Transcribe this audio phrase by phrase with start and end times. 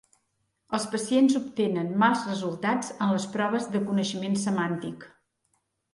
[0.77, 5.07] Els pacients obtenen mals resultats en les proves de coneixement semàntic.